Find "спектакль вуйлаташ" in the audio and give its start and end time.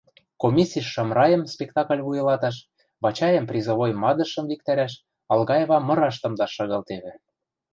1.53-2.55